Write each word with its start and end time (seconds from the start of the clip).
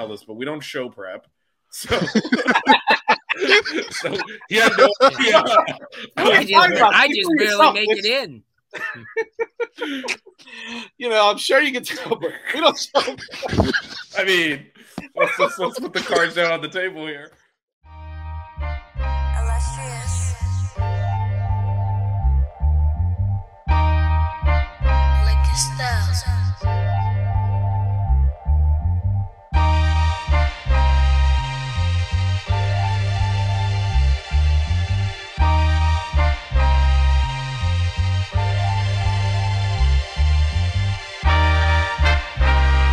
tell 0.00 0.08
this, 0.08 0.24
but 0.24 0.34
we 0.34 0.44
don't 0.44 0.60
show 0.60 0.88
prep. 0.88 1.26
So, 1.70 1.96
so 3.90 4.16
he 4.48 4.56
had 4.56 4.72
no 4.76 4.88
idea. 5.02 5.42
I 6.16 6.44
just, 6.44 6.82
I 6.82 7.08
just 7.08 7.30
barely 7.38 7.72
make 7.72 7.88
it 7.90 8.04
in. 8.04 8.42
you 10.98 11.08
know, 11.08 11.30
I'm 11.30 11.38
sure 11.38 11.60
you 11.60 11.72
can 11.72 11.84
tell, 11.84 12.16
but 12.16 12.32
we 12.54 12.60
don't 12.60 12.78
show. 12.78 13.16
I 14.18 14.24
mean, 14.24 14.66
let's, 15.14 15.38
let's, 15.38 15.58
let's 15.58 15.78
put 15.78 15.92
the 15.92 16.00
cards 16.00 16.34
down 16.34 16.50
on 16.52 16.60
the 16.60 16.68
table 16.68 17.06
here. 17.06 17.30
Illustrious. 18.98 20.19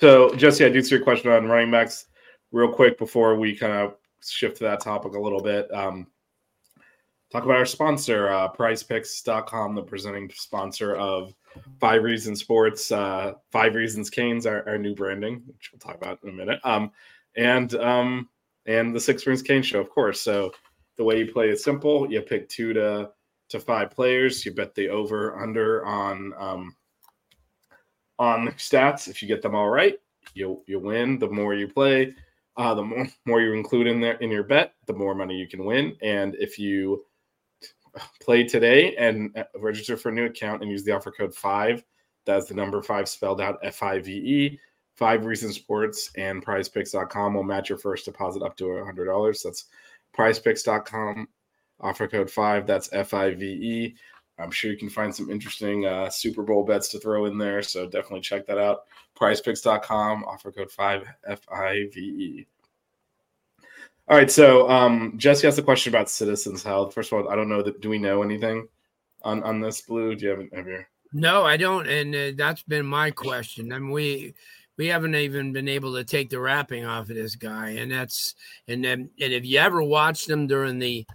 so 0.00 0.34
Jesse, 0.34 0.64
I 0.64 0.68
do 0.68 0.82
see 0.82 0.94
your 0.94 1.04
question 1.04 1.30
on 1.30 1.46
running 1.46 1.70
backs 1.70 2.06
real 2.52 2.72
quick 2.72 2.98
before 2.98 3.36
we 3.36 3.56
kind 3.56 3.72
of 3.72 3.96
shift 4.22 4.58
to 4.58 4.64
that 4.64 4.80
topic 4.80 5.14
a 5.14 5.20
little 5.20 5.42
bit. 5.42 5.72
Um, 5.72 6.06
talk 7.30 7.44
about 7.44 7.56
our 7.56 7.66
sponsor, 7.66 8.28
uh, 8.28 8.48
PrizePicks.com, 8.52 9.74
the 9.74 9.82
presenting 9.82 10.30
sponsor 10.34 10.96
of 10.96 11.34
Five 11.80 12.02
Reasons 12.02 12.40
Sports, 12.40 12.90
uh, 12.92 13.34
Five 13.50 13.74
Reasons 13.74 14.10
Canes, 14.10 14.46
our, 14.46 14.68
our 14.68 14.78
new 14.78 14.94
branding, 14.94 15.42
which 15.46 15.70
we'll 15.72 15.78
talk 15.78 15.96
about 15.96 16.18
in 16.22 16.30
a 16.30 16.32
minute. 16.32 16.60
Um, 16.64 16.90
and 17.36 17.74
um, 17.76 18.28
and 18.66 18.94
the 18.94 19.00
Six 19.00 19.26
Rings 19.26 19.42
Cane 19.42 19.62
Show, 19.62 19.80
of 19.80 19.90
course. 19.90 20.20
So 20.20 20.52
the 20.96 21.04
way 21.04 21.18
you 21.18 21.32
play 21.32 21.48
is 21.48 21.62
simple. 21.64 22.10
You 22.10 22.20
pick 22.20 22.48
two 22.48 22.72
to 22.74 23.10
to 23.50 23.60
five 23.60 23.90
players. 23.90 24.44
You 24.44 24.52
bet 24.52 24.74
the 24.74 24.88
over 24.88 25.40
under 25.40 25.84
on 25.84 26.32
um, 26.38 26.76
on 28.20 28.44
the 28.44 28.52
stats. 28.52 29.08
If 29.08 29.20
you 29.22 29.26
get 29.26 29.42
them 29.42 29.56
all 29.56 29.70
right, 29.70 29.98
you 30.34 30.62
you 30.66 30.78
win. 30.78 31.18
The 31.18 31.28
more 31.28 31.54
you 31.54 31.66
play, 31.66 32.14
uh, 32.56 32.74
the 32.74 32.84
more 32.84 33.08
more 33.26 33.40
you 33.40 33.54
include 33.54 33.88
in 33.88 34.00
there 34.00 34.18
in 34.18 34.30
your 34.30 34.44
bet, 34.44 34.74
the 34.86 34.92
more 34.92 35.14
money 35.14 35.36
you 35.36 35.48
can 35.48 35.64
win. 35.64 35.96
And 36.02 36.36
if 36.36 36.58
you 36.58 37.04
play 38.20 38.44
today 38.44 38.94
and 38.96 39.36
uh, 39.36 39.44
register 39.56 39.96
for 39.96 40.10
a 40.10 40.12
new 40.12 40.26
account 40.26 40.62
and 40.62 40.70
use 40.70 40.84
the 40.84 40.92
offer 40.92 41.10
code 41.10 41.34
five, 41.34 41.82
that's 42.26 42.46
the 42.46 42.54
number 42.54 42.80
five 42.82 43.08
spelled 43.08 43.40
out 43.40 43.58
F 43.64 43.82
I 43.82 43.98
V 43.98 44.12
E. 44.12 44.60
Five 44.96 45.24
Reasons 45.24 45.56
Sports 45.56 46.10
and 46.18 46.44
PrizePicks.com 46.44 47.32
will 47.32 47.42
match 47.42 47.70
your 47.70 47.78
first 47.78 48.04
deposit 48.04 48.42
up 48.42 48.54
to 48.58 48.84
hundred 48.84 49.06
dollars. 49.06 49.42
That's 49.42 49.64
PrizePicks.com. 50.16 51.26
Offer 51.80 52.08
code 52.08 52.30
five. 52.30 52.66
That's 52.66 52.90
F 52.92 53.14
I 53.14 53.32
V 53.32 53.46
E. 53.46 53.96
I'm 54.40 54.50
sure 54.50 54.70
you 54.70 54.76
can 54.76 54.88
find 54.88 55.14
some 55.14 55.30
interesting 55.30 55.86
uh, 55.86 56.08
Super 56.10 56.42
Bowl 56.42 56.64
bets 56.64 56.88
to 56.90 56.98
throw 56.98 57.26
in 57.26 57.38
there. 57.38 57.62
So 57.62 57.86
definitely 57.86 58.20
check 58.20 58.46
that 58.46 58.58
out. 58.58 58.84
PrizePicks.com. 59.18 60.24
Offer 60.24 60.52
code 60.52 60.72
five 60.72 61.06
F 61.26 61.40
I 61.50 61.88
V 61.92 62.00
E. 62.00 62.46
All 64.08 64.16
right. 64.16 64.30
So 64.30 64.68
um, 64.68 65.14
Jesse 65.16 65.46
has 65.46 65.58
a 65.58 65.62
question 65.62 65.92
about 65.92 66.10
Citizen's 66.10 66.62
Health. 66.62 66.94
First 66.94 67.12
of 67.12 67.18
all, 67.18 67.28
I 67.28 67.36
don't 67.36 67.48
know 67.48 67.62
that. 67.62 67.80
Do 67.80 67.88
we 67.88 67.98
know 67.98 68.22
anything 68.22 68.66
on 69.22 69.42
on 69.42 69.60
this 69.60 69.82
blue? 69.82 70.14
Do 70.16 70.24
you 70.24 70.30
have, 70.30 70.40
have 70.52 70.66
your 70.66 70.88
No, 71.12 71.44
I 71.44 71.56
don't, 71.56 71.86
and 71.86 72.14
uh, 72.14 72.32
that's 72.36 72.62
been 72.62 72.86
my 72.86 73.10
question. 73.10 73.72
I 73.72 73.78
mean, 73.78 73.90
we 73.90 74.34
we 74.78 74.86
haven't 74.86 75.14
even 75.14 75.52
been 75.52 75.68
able 75.68 75.94
to 75.94 76.04
take 76.04 76.30
the 76.30 76.40
wrapping 76.40 76.86
off 76.86 77.10
of 77.10 77.16
this 77.16 77.36
guy, 77.36 77.70
and 77.70 77.92
that's 77.92 78.34
and 78.66 78.82
then 78.82 79.10
and 79.20 79.32
if 79.32 79.44
you 79.44 79.58
ever 79.58 79.82
watched 79.82 80.28
him 80.28 80.46
during 80.46 80.78
the 80.78 81.06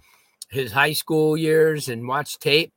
his 0.50 0.70
high 0.70 0.92
school 0.92 1.36
years 1.36 1.88
and 1.88 2.06
watched 2.06 2.40
tape, 2.40 2.72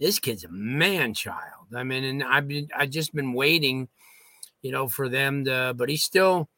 this 0.00 0.18
kid's 0.18 0.44
a 0.44 0.48
man 0.48 1.14
child. 1.14 1.66
I 1.76 1.84
mean, 1.84 2.02
and 2.04 2.24
I've 2.24 2.48
been 2.48 2.68
I 2.76 2.86
just 2.86 3.14
been 3.14 3.32
waiting, 3.32 3.88
you 4.62 4.72
know, 4.72 4.88
for 4.88 5.08
them 5.08 5.44
to, 5.44 5.74
but 5.76 5.88
he's 5.88 6.02
still 6.02 6.48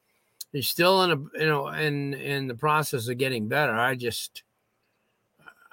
he's 0.51 0.69
still 0.69 1.03
in 1.03 1.11
a 1.11 1.39
you 1.39 1.49
know 1.49 1.67
in 1.67 2.13
in 2.15 2.47
the 2.47 2.55
process 2.55 3.07
of 3.07 3.17
getting 3.17 3.47
better. 3.47 3.73
I 3.73 3.95
just. 3.95 4.43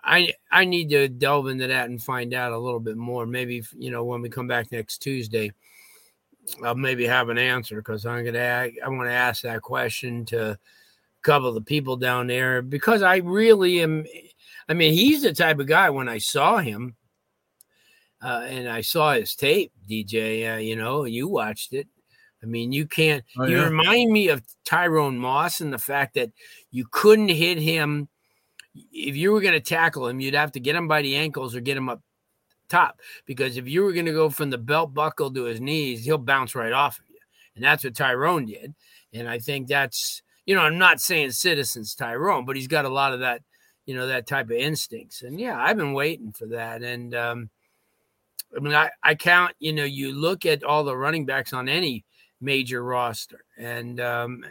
I 0.03 0.32
I 0.50 0.64
need 0.64 0.88
to 0.91 1.09
delve 1.09 1.48
into 1.48 1.66
that 1.66 1.91
and 1.91 2.03
find 2.03 2.32
out 2.32 2.53
a 2.53 2.59
little 2.59 2.80
bit 2.80 2.97
more. 2.97 3.26
Maybe 3.26 3.62
you 3.76 3.91
know 3.91 4.03
when 4.03 4.22
we 4.22 4.30
come 4.30 4.47
back 4.47 4.72
next 4.72 5.03
Tuesday, 5.03 5.53
I'll 6.64 6.75
maybe 6.75 7.06
have 7.06 7.28
an 7.28 7.36
answer 7.36 7.76
because 7.76 8.06
I'm 8.06 8.25
gonna 8.25 8.70
I 8.82 8.88
want 8.88 9.09
to 9.10 9.14
ask 9.14 9.42
that 9.42 9.60
question 9.60 10.25
to 10.26 10.53
a 10.53 10.59
couple 11.20 11.48
of 11.48 11.54
the 11.54 11.60
people 11.60 11.97
down 11.97 12.28
there 12.28 12.62
because 12.62 13.03
I 13.03 13.16
really 13.16 13.82
am. 13.82 14.06
I 14.70 14.72
mean, 14.75 14.94
he's 14.94 15.20
the 15.22 15.34
type 15.34 15.59
of 15.59 15.66
guy. 15.66 15.91
When 15.91 16.09
I 16.09 16.16
saw 16.16 16.56
him, 16.56 16.97
uh, 18.22 18.44
and 18.47 18.69
I 18.69 18.81
saw 18.81 19.12
his 19.12 19.34
tape, 19.34 19.72
DJ. 19.88 20.54
Uh, 20.54 20.58
you 20.58 20.76
know, 20.76 21.04
you 21.04 21.28
watched 21.28 21.72
it. 21.72 21.88
I 22.42 22.47
mean, 22.47 22.72
you 22.72 22.86
can't. 22.86 23.25
Oh, 23.38 23.44
you 23.44 23.62
remind 23.62 24.10
me 24.10 24.28
of 24.28 24.42
Tyrone 24.64 25.19
Moss 25.19 25.60
and 25.60 25.72
the 25.72 25.78
fact 25.78 26.14
that 26.14 26.30
you 26.70 26.86
couldn't 26.91 27.28
hit 27.28 27.59
him 27.59 28.09
if 28.75 29.16
you 29.16 29.32
were 29.32 29.41
going 29.41 29.54
to 29.54 29.60
tackle 29.60 30.06
him, 30.06 30.20
you'd 30.20 30.34
have 30.34 30.53
to 30.53 30.60
get 30.60 30.76
him 30.76 30.88
by 30.88 31.03
the 31.03 31.16
ankles 31.16 31.54
or 31.54 31.60
get 31.60 31.76
him 31.76 31.88
up 31.88 32.03
top. 32.69 33.00
Because 33.26 33.56
if 33.56 33.69
you 33.69 33.82
were 33.82 33.92
going 33.92 34.06
to 34.06 34.12
go 34.12 34.30
from 34.30 34.50
the 34.50 34.59
belt 34.59 34.94
buckle 34.94 35.32
to 35.32 35.44
his 35.44 35.60
knees, 35.60 36.04
he'll 36.04 36.19
bounce 36.19 36.54
right 36.54 36.72
off 36.72 36.98
of 36.98 37.04
you. 37.09 37.19
And 37.56 37.64
that's 37.64 37.84
what 37.84 37.94
Tyrone 37.94 38.47
did. 38.47 38.75
And 39.12 39.28
I 39.28 39.38
think 39.38 39.66
that's, 39.66 40.22
you 40.47 40.54
know, 40.54 40.62
I'm 40.62 40.78
not 40.78 41.00
saying 41.00 41.32
Citizen's 41.32 41.94
Tyrone, 41.94 42.47
but 42.47 42.56
he's 42.56 42.69
got 42.69 42.84
a 42.84 42.91
lot 42.91 43.12
of 43.12 43.20
that, 43.20 43.42
you 43.86 43.94
know, 43.94 44.06
that 44.06 44.26
type 44.26 44.47
of 44.47 44.56
instincts. 44.56 45.22
And 45.22 45.41
yeah, 45.41 45.59
I've 45.59 45.76
been 45.76 45.92
waiting 45.92 46.32
for 46.32 46.47
that. 46.47 46.83
And, 46.83 47.15
um, 47.15 47.50
I 48.56 48.60
mean, 48.60 48.74
I, 48.74 48.91
I 49.02 49.14
count, 49.14 49.54
you 49.60 49.72
know, 49.72 49.84
you 49.84 50.12
look 50.12 50.44
at 50.44 50.64
all 50.64 50.84
the 50.84 50.97
running 50.97 51.24
backs 51.24 51.52
on 51.52 51.68
any 51.68 52.04
major 52.41 52.82
roster, 52.82 53.44
and 53.56 54.00
um, 54.00 54.44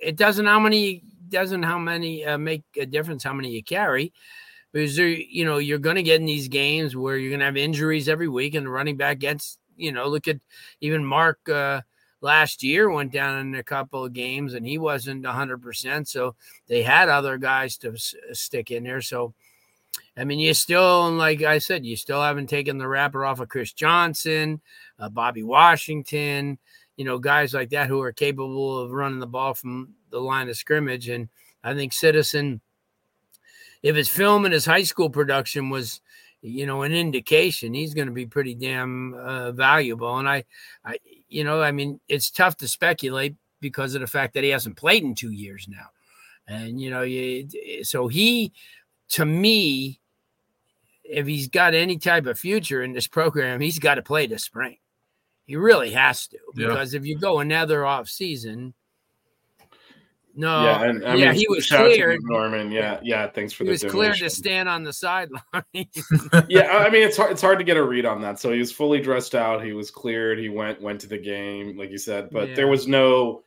it 0.00 0.16
doesn't 0.16 0.46
how 0.46 0.60
many 0.60 1.02
doesn't 1.28 1.62
how 1.62 1.78
many 1.78 2.24
uh, 2.24 2.38
make 2.38 2.62
a 2.78 2.86
difference 2.86 3.24
how 3.24 3.32
many 3.32 3.50
you 3.50 3.62
carry 3.62 4.12
because 4.72 4.96
there, 4.96 5.08
you 5.08 5.44
know 5.44 5.58
you're 5.58 5.78
going 5.78 5.96
to 5.96 6.02
get 6.02 6.20
in 6.20 6.26
these 6.26 6.48
games 6.48 6.94
where 6.94 7.16
you're 7.16 7.30
going 7.30 7.40
to 7.40 7.46
have 7.46 7.56
injuries 7.56 8.08
every 8.08 8.28
week 8.28 8.54
and 8.54 8.66
the 8.66 8.70
running 8.70 8.96
back 8.96 9.18
gets 9.18 9.58
you 9.76 9.90
know 9.90 10.06
look 10.06 10.28
at 10.28 10.38
even 10.80 11.04
mark 11.04 11.38
uh, 11.48 11.80
last 12.20 12.62
year 12.62 12.90
went 12.90 13.12
down 13.12 13.38
in 13.40 13.54
a 13.56 13.62
couple 13.62 14.04
of 14.04 14.12
games 14.12 14.54
and 14.54 14.66
he 14.66 14.78
wasn't 14.78 15.24
100% 15.24 16.06
so 16.06 16.34
they 16.68 16.82
had 16.82 17.08
other 17.08 17.38
guys 17.38 17.76
to 17.76 17.92
s- 17.92 18.14
stick 18.32 18.70
in 18.70 18.84
there 18.84 19.02
so 19.02 19.34
i 20.16 20.24
mean 20.24 20.38
you 20.38 20.54
still 20.54 21.10
like 21.12 21.42
i 21.42 21.58
said 21.58 21.84
you 21.84 21.96
still 21.96 22.22
haven't 22.22 22.48
taken 22.48 22.78
the 22.78 22.88
wrapper 22.88 23.24
off 23.24 23.40
of 23.40 23.48
chris 23.48 23.72
johnson 23.72 24.60
uh, 24.98 25.08
bobby 25.08 25.42
washington 25.42 26.58
you 26.96 27.04
know 27.04 27.18
guys 27.18 27.54
like 27.54 27.70
that 27.70 27.88
who 27.88 28.00
are 28.00 28.12
capable 28.12 28.78
of 28.78 28.90
running 28.90 29.20
the 29.20 29.26
ball 29.26 29.54
from 29.54 29.94
the 30.10 30.20
line 30.20 30.48
of 30.48 30.56
scrimmage. 30.56 31.08
And 31.08 31.28
I 31.62 31.74
think 31.74 31.92
Citizen 31.92 32.60
if 33.82 33.94
his 33.94 34.08
film 34.08 34.44
and 34.44 34.54
his 34.54 34.64
high 34.64 34.82
school 34.82 35.10
production 35.10 35.70
was, 35.70 36.00
you 36.40 36.66
know, 36.66 36.82
an 36.82 36.92
indication, 36.92 37.74
he's 37.74 37.94
going 37.94 38.08
to 38.08 38.14
be 38.14 38.26
pretty 38.26 38.54
damn 38.54 39.14
uh, 39.14 39.52
valuable. 39.52 40.18
And 40.18 40.28
I, 40.28 40.44
I, 40.84 40.98
you 41.28 41.44
know, 41.44 41.62
I 41.62 41.70
mean, 41.70 42.00
it's 42.08 42.30
tough 42.30 42.56
to 42.58 42.68
speculate 42.68 43.36
because 43.60 43.94
of 43.94 44.00
the 44.00 44.06
fact 44.06 44.34
that 44.34 44.42
he 44.42 44.50
hasn't 44.50 44.76
played 44.76 45.04
in 45.04 45.14
two 45.14 45.30
years 45.30 45.68
now, 45.68 45.86
and 46.48 46.80
you 46.80 46.90
know, 46.90 47.02
you, 47.02 47.48
so 47.84 48.08
he, 48.08 48.52
to 49.10 49.24
me, 49.24 50.00
if 51.08 51.26
he's 51.26 51.48
got 51.48 51.74
any 51.74 51.98
type 51.98 52.26
of 52.26 52.38
future 52.38 52.82
in 52.82 52.92
this 52.92 53.06
program, 53.06 53.60
he's 53.60 53.78
got 53.78 53.96
to 53.96 54.02
play 54.02 54.26
this 54.26 54.44
spring. 54.44 54.76
He 55.46 55.56
really 55.56 55.92
has 55.92 56.26
to 56.28 56.38
Yeah. 56.54 56.68
because 56.68 56.94
if 56.94 57.06
you 57.06 57.18
go 57.18 57.38
another 57.38 57.86
off 57.86 58.08
season, 58.08 58.74
no, 60.38 60.64
yeah, 60.64 60.82
and 60.82 61.06
I 61.06 61.14
yeah, 61.14 61.30
mean, 61.30 61.34
he 61.34 61.46
was 61.48 61.66
cleared. 61.66 62.20
Norman. 62.24 62.70
Yeah, 62.70 63.00
yeah. 63.02 63.26
Thanks 63.30 63.54
for 63.54 63.64
He 63.64 63.68
the 63.68 63.72
was 63.72 63.84
cleared 63.84 64.16
to 64.18 64.28
stand 64.28 64.68
on 64.68 64.84
the 64.84 64.92
sideline. 64.92 65.42
yeah, 66.48 66.76
I 66.76 66.90
mean 66.90 67.02
it's 67.02 67.16
hard 67.16 67.32
it's 67.32 67.40
hard 67.40 67.58
to 67.58 67.64
get 67.64 67.78
a 67.78 67.82
read 67.82 68.04
on 68.04 68.20
that. 68.20 68.38
So 68.38 68.52
he 68.52 68.58
was 68.58 68.70
fully 68.70 69.00
dressed 69.00 69.34
out, 69.34 69.64
he 69.64 69.72
was 69.72 69.90
cleared, 69.90 70.38
he 70.38 70.50
went 70.50 70.82
went 70.82 71.00
to 71.02 71.06
the 71.06 71.16
game, 71.16 71.78
like 71.78 71.90
you 71.90 71.96
said, 71.98 72.28
but 72.30 72.54
there 72.54 72.68
was 72.68 72.86
no 72.86 73.44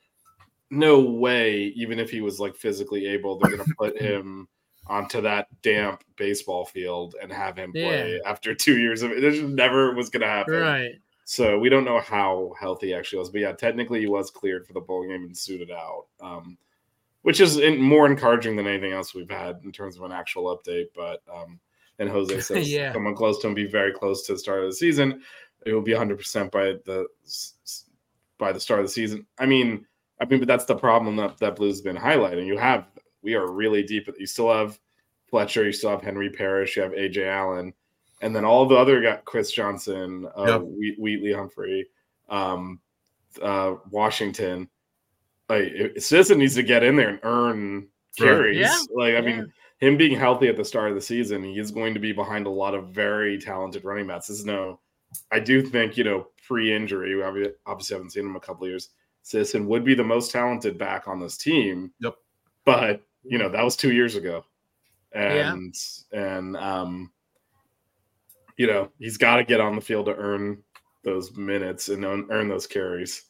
no 0.72 1.00
way, 1.00 1.74
even 1.76 2.00
if 2.00 2.10
he 2.10 2.22
was 2.22 2.40
like 2.40 2.56
physically 2.56 3.06
able, 3.08 3.38
they're 3.38 3.52
gonna 3.56 3.70
put 3.78 3.96
him 4.02 4.48
onto 4.90 5.22
that 5.22 5.48
damp 5.62 6.04
baseball 6.18 6.66
field 6.66 7.16
and 7.22 7.32
have 7.32 7.56
him 7.58 7.72
play 7.72 8.20
after 8.26 8.54
two 8.56 8.78
years 8.80 9.02
of 9.04 9.12
it. 9.12 9.22
Just 9.22 9.44
never 9.44 9.94
was 9.94 10.10
gonna 10.10 10.26
happen. 10.26 10.56
right. 10.56 10.92
So 11.26 11.60
we 11.60 11.70
don't 11.70 11.86
know 11.86 12.00
how 12.00 12.54
healthy 12.60 12.88
he 12.88 12.94
actually 12.96 13.20
was. 13.20 13.30
But 13.30 13.42
yeah, 13.42 13.52
technically 13.52 14.00
he 14.00 14.08
was 14.08 14.32
cleared 14.32 14.66
for 14.66 14.74
the 14.74 14.82
bowl 14.82 15.04
game 15.08 15.24
and 15.24 15.38
suited 15.38 15.70
out. 15.72 16.06
Um 16.20 16.58
which 17.22 17.42
is 17.42 17.58
in, 17.58 17.80
more 17.82 18.06
encouraging 18.08 18.56
than 18.56 18.66
anything 18.66 18.94
else 18.94 19.14
we've 19.14 19.30
had 19.30 19.60
in 19.66 19.72
terms 19.74 19.98
of 19.98 20.04
an 20.04 20.12
actual 20.14 20.58
update. 20.58 20.86
But 20.96 21.22
um, 21.32 21.60
and 22.00 22.10
Jose 22.10 22.40
says 22.42 22.72
Yeah. 22.72 22.94
someone 22.94 23.14
close 23.14 23.40
to 23.42 23.48
him 23.50 23.54
be 23.54 23.68
very 23.68 23.92
close 23.92 24.26
to 24.26 24.34
the 24.34 24.40
start 24.40 24.64
of 24.64 24.70
the 24.70 24.76
season. 24.76 25.22
It 25.66 25.74
will 25.74 25.82
be 25.82 25.92
100 25.92 26.18
percent 26.18 26.50
by 26.52 26.76
the 26.86 27.06
by 28.38 28.52
the 28.54 28.60
start 28.60 28.80
of 28.80 28.86
the 28.86 28.92
season. 28.92 29.26
I 29.38 29.46
mean, 29.46 29.86
I 30.22 30.26
mean, 30.26 30.40
but 30.40 30.48
that's 30.48 30.66
the 30.66 30.76
problem 30.76 31.16
that 31.18 31.38
that 31.40 31.58
Blues 31.58 31.76
has 31.76 31.82
been 31.82 31.98
highlighting. 31.98 32.46
You 32.48 32.58
have 32.58 32.86
we 33.22 33.34
are 33.36 33.52
really 33.52 33.84
deep. 33.84 34.10
You 34.18 34.26
still 34.26 34.52
have 34.52 34.80
Fletcher, 35.30 35.66
you 35.66 35.72
still 35.72 35.92
have 35.92 36.02
Henry 36.02 36.30
Parrish, 36.30 36.76
you 36.76 36.82
have 36.84 36.92
Ajay 36.94 37.28
Allen, 37.28 37.74
and 38.22 38.36
then 38.36 38.46
all 38.46 38.66
the 38.66 38.76
other 38.76 39.02
got 39.02 39.26
Chris 39.26 39.52
Johnson, 39.52 40.28
uh, 40.38 40.46
Yep. 40.48 40.62
Wheat- 40.64 41.00
Wheatley 41.00 41.34
Humphrey, 41.34 41.88
um, 42.30 42.80
uh, 43.42 43.76
Washington. 43.92 44.70
Like 45.48 45.64
it- 45.64 46.04
Citizen 46.04 46.40
needs 46.40 46.56
to 46.56 46.64
get 46.64 46.84
in 46.84 46.96
there 46.96 47.10
and 47.10 47.20
earn 47.24 47.76
Right. 47.78 47.88
carries. 48.28 48.58
Yeah. 48.60 48.78
Like 48.94 49.14
I 49.16 49.20
Yeah. 49.20 49.22
mean, 49.22 49.54
him 49.80 49.98
being 49.98 50.18
healthy 50.18 50.48
at 50.48 50.58
the 50.58 50.66
start 50.66 50.90
of 50.90 50.96
the 50.96 51.02
season, 51.02 51.44
he 51.44 51.58
is 51.60 51.72
going 51.72 51.94
to 51.94 52.00
be 52.00 52.12
behind 52.12 52.48
a 52.48 52.50
lot 52.52 52.74
of 52.76 52.90
very 52.90 53.38
talented 53.40 53.84
running 53.86 54.08
backs. 54.08 54.28
This 54.28 54.40
is 54.40 54.46
no, 54.46 54.80
I 55.32 55.40
do 55.40 55.62
think 55.62 55.96
you 55.98 56.04
know 56.04 56.28
pre-injury. 56.48 57.16
We 57.16 57.22
obvi- 57.22 57.54
obviously 57.66 57.96
haven't 57.96 58.10
seen 58.12 58.26
him 58.26 58.32
in 58.32 58.36
a 58.36 58.40
couple 58.42 58.64
of 58.66 58.70
years. 58.72 58.90
Citizen 59.22 59.68
would 59.68 59.84
be 59.84 59.94
the 59.94 60.04
most 60.04 60.32
talented 60.32 60.78
back 60.78 61.08
on 61.08 61.20
this 61.20 61.38
team. 61.38 61.94
Yep. 62.00 62.16
But 62.66 63.02
you 63.24 63.38
know 63.38 63.50
that 63.50 63.64
was 63.64 63.76
two 63.76 63.92
years 63.92 64.16
ago, 64.16 64.46
Yeah. 65.14 65.54
and 65.54 65.76
and 66.12 66.58
um, 66.58 67.12
you 68.58 68.68
know 68.68 68.92
he's 69.00 69.18
got 69.18 69.38
to 69.38 69.44
get 69.44 69.60
on 69.60 69.76
the 69.76 69.82
field 69.82 70.06
to 70.08 70.16
earn 70.16 70.64
those 71.04 71.36
minutes 71.36 71.90
and 71.90 72.04
earn, 72.04 72.28
earn 72.30 72.48
those 72.50 72.68
carries. 72.68 73.24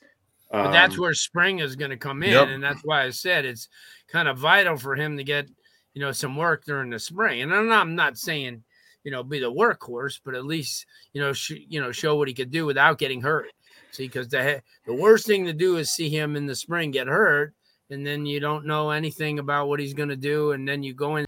But 0.51 0.71
that's 0.71 0.95
Um, 0.95 1.01
where 1.01 1.13
spring 1.13 1.59
is 1.59 1.75
going 1.75 1.91
to 1.91 1.97
come 1.97 2.23
in, 2.23 2.31
Yep. 2.31 2.47
and 2.47 2.63
that's 2.63 2.81
why 2.83 3.03
I 3.03 3.11
said 3.11 3.45
it's 3.45 3.69
kind 4.07 4.27
of 4.27 4.39
vital 4.39 4.75
for 4.77 4.95
him 4.95 5.15
to 5.17 5.23
get, 5.23 5.47
you 5.93 6.01
know, 6.01 6.11
some 6.11 6.35
work 6.35 6.65
during 6.65 6.89
the 6.89 6.97
spring. 6.97 7.43
And 7.43 7.53
I'm 7.53 7.67
not, 7.67 7.81
I'm 7.81 7.93
not 7.93 8.17
saying, 8.17 8.63
you 9.03 9.11
know, 9.11 9.21
be 9.21 9.37
the 9.37 9.51
workhorse, 9.51 10.19
but 10.25 10.33
at 10.33 10.45
least, 10.45 10.87
you 11.13 11.21
know, 11.21 11.31
sh- 11.33 11.61
you 11.67 11.79
know, 11.79 11.91
show 11.91 12.15
what 12.15 12.27
he 12.27 12.33
could 12.33 12.49
do 12.49 12.65
without 12.65 12.97
getting 12.97 13.21
hurt. 13.21 13.51
See, 13.91 14.07
because 14.07 14.27
the 14.27 14.63
the 14.85 14.93
worst 14.95 15.27
thing 15.27 15.45
to 15.45 15.53
do 15.53 15.77
is 15.77 15.91
see 15.91 16.09
him 16.09 16.35
in 16.35 16.47
the 16.47 16.55
spring 16.55 16.89
get 16.89 17.05
hurt, 17.07 17.53
and 17.91 18.05
then 18.05 18.25
you 18.25 18.39
don't 18.39 18.65
know 18.65 18.91
anything 18.91 19.39
about 19.39 19.67
what 19.67 19.79
he's 19.79 19.93
going 19.93 20.09
to 20.09 20.15
do, 20.15 20.51
and 20.51 20.67
then 20.67 20.83
you 20.83 20.93
go 20.93 21.15
in. 21.15 21.25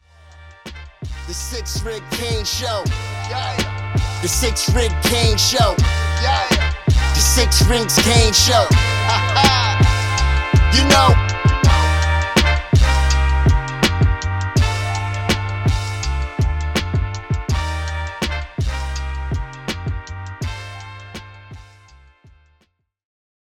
The 1.28 1.34
Six 1.34 1.82
Rig 1.84 2.04
Cane 2.12 2.46
Show. 2.46 2.84
Yeah. 3.30 4.22
The 4.22 4.28
Six 4.28 4.70
Rig 4.74 4.92
Cane 5.04 5.38
Show. 5.38 5.76
Yeah. 6.22 6.74
The 6.88 7.20
Six 7.20 7.66
Rings 7.68 7.96
Cane 8.04 8.34
Show. 8.34 9.01